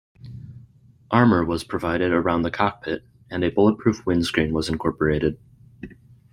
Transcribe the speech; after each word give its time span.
Armor 1.11 1.45
was 1.45 1.63
provided 1.63 2.11
around 2.11 2.41
the 2.41 2.49
cockpit 2.49 3.03
and 3.29 3.43
a 3.43 3.51
bulletproof 3.51 4.03
windscreen 4.03 4.51
was 4.51 4.67
incorporated. 4.67 5.37